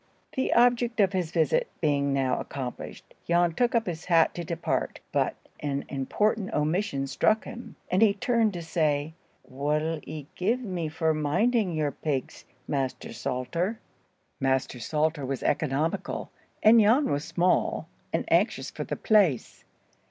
The 0.33 0.51
object 0.53 0.99
of 0.99 1.13
his 1.13 1.29
visit 1.29 1.69
being 1.79 2.11
now 2.11 2.39
accomplished, 2.39 3.13
Jan 3.27 3.53
took 3.53 3.75
up 3.75 3.85
his 3.85 4.05
hat 4.05 4.33
to 4.33 4.43
depart, 4.43 4.99
but 5.11 5.35
an 5.59 5.85
important 5.89 6.51
omission 6.55 7.05
struck 7.05 7.43
him, 7.43 7.75
and 7.91 8.01
he 8.01 8.15
turned 8.15 8.51
to 8.53 8.63
say, 8.63 9.13
"What'll 9.43 9.99
'ee 10.07 10.25
give 10.33 10.59
me 10.59 10.89
for 10.89 11.13
minding 11.13 11.73
your 11.75 11.91
pigs, 11.91 12.45
Master 12.67 13.13
Salter?" 13.13 13.79
Master 14.39 14.79
Salter 14.79 15.23
was 15.23 15.43
economical, 15.43 16.31
and 16.63 16.79
Jan 16.79 17.05
was 17.11 17.23
small, 17.23 17.87
and 18.11 18.25
anxious 18.33 18.71
for 18.71 18.83
the 18.83 18.95
place. 18.95 19.63